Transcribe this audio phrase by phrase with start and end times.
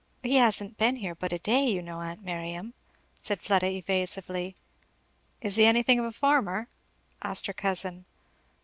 [0.23, 2.73] "He hasn't been here but a day, you know, aunt Miriam,"
[3.21, 4.55] said Fleda evasively.
[5.41, 6.69] "Is he anything of a farmer?"
[7.21, 8.05] asked her cousin.